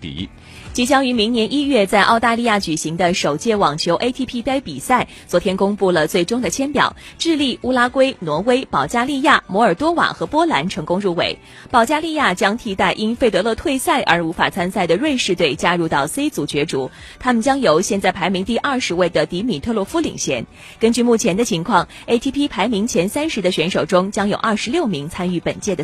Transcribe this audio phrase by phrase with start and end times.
[0.00, 0.28] 比。
[0.72, 6.94] 即将于明年一月在澳大利亚举行的首届网球 ATP 杯比赛，昨天公布了最终的签表。
[7.18, 11.36] 智利、乌拉圭、挪威、保加利亚、摩尔多瓦和波兰成功入围。
[11.70, 20.46] 保加利亚将替代因费德勒退赛而无法参赛的瑞士队加入到 C 组角逐，他们将由现在排名第二十位的迪米特洛夫领衔。
[20.78, 25.78] 根据目前的情况，ATP 排名前三十的选手中将有二十六名参与本届的。